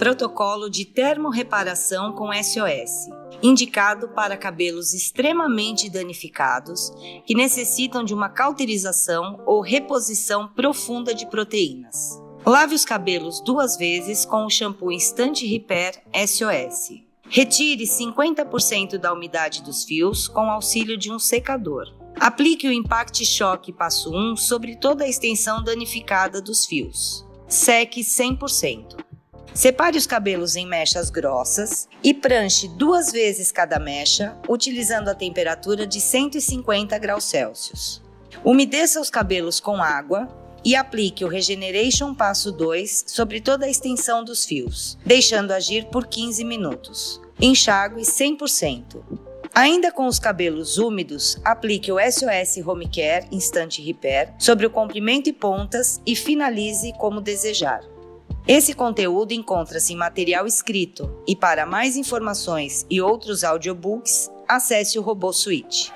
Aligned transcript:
Protocolo 0.00 0.70
de 0.70 0.86
termorreparação 0.86 2.14
com 2.14 2.32
SOS, 2.32 3.10
indicado 3.42 4.08
para 4.08 4.34
cabelos 4.34 4.94
extremamente 4.94 5.90
danificados 5.90 6.90
que 7.26 7.34
necessitam 7.34 8.02
de 8.02 8.14
uma 8.14 8.30
cauterização 8.30 9.42
ou 9.44 9.60
reposição 9.60 10.48
profunda 10.48 11.14
de 11.14 11.26
proteínas. 11.26 12.18
Lave 12.46 12.74
os 12.74 12.82
cabelos 12.82 13.42
duas 13.42 13.76
vezes 13.76 14.24
com 14.24 14.46
o 14.46 14.48
shampoo 14.48 14.90
Instant 14.90 15.42
Repair 15.42 16.02
SOS. 16.14 17.02
Retire 17.28 17.84
50% 17.84 18.96
da 18.96 19.12
umidade 19.12 19.62
dos 19.62 19.84
fios 19.84 20.26
com 20.26 20.50
auxílio 20.50 20.96
de 20.96 21.12
um 21.12 21.18
secador. 21.18 21.94
Aplique 22.18 22.66
o 22.66 22.72
Impact 22.72 23.22
Shock 23.26 23.70
Passo 23.74 24.10
1 24.10 24.36
sobre 24.36 24.76
toda 24.76 25.04
a 25.04 25.08
extensão 25.08 25.62
danificada 25.62 26.40
dos 26.40 26.64
fios. 26.64 27.22
Seque 27.46 28.00
100%. 28.00 29.09
Separe 29.54 29.98
os 29.98 30.06
cabelos 30.06 30.54
em 30.54 30.66
mechas 30.66 31.10
grossas 31.10 31.88
e 32.02 32.14
pranche 32.14 32.68
duas 32.68 33.10
vezes 33.10 33.50
cada 33.50 33.78
mecha, 33.78 34.36
utilizando 34.48 35.08
a 35.08 35.14
temperatura 35.14 35.86
de 35.86 36.00
150 36.00 36.96
graus 36.98 37.24
Celsius. 37.24 38.00
Umedeça 38.44 39.00
os 39.00 39.10
cabelos 39.10 39.58
com 39.58 39.82
água 39.82 40.28
e 40.64 40.76
aplique 40.76 41.24
o 41.24 41.28
Regeneration 41.28 42.14
Passo 42.14 42.52
2 42.52 43.04
sobre 43.08 43.40
toda 43.40 43.66
a 43.66 43.68
extensão 43.68 44.24
dos 44.24 44.44
fios, 44.44 44.96
deixando 45.04 45.52
agir 45.52 45.86
por 45.86 46.06
15 46.06 46.44
minutos. 46.44 47.20
Enxague 47.40 48.02
100%. 48.02 49.02
Ainda 49.52 49.90
com 49.90 50.06
os 50.06 50.18
cabelos 50.18 50.78
úmidos, 50.78 51.38
aplique 51.44 51.90
o 51.90 51.98
SOS 51.98 52.64
Home 52.64 52.88
Care 52.88 53.26
Instant 53.32 53.78
Repair 53.78 54.32
sobre 54.38 54.64
o 54.64 54.70
comprimento 54.70 55.28
e 55.28 55.32
pontas 55.32 56.00
e 56.06 56.14
finalize 56.14 56.92
como 56.98 57.20
desejar. 57.20 57.82
Esse 58.52 58.74
conteúdo 58.74 59.30
encontra-se 59.30 59.92
em 59.92 59.96
material 59.96 60.44
escrito 60.44 61.08
e 61.24 61.36
para 61.36 61.64
mais 61.64 61.96
informações 61.96 62.84
e 62.90 63.00
outros 63.00 63.44
audiobooks, 63.44 64.28
acesse 64.48 64.98
o 64.98 65.02
Robô 65.02 65.32
Suite. 65.32 65.92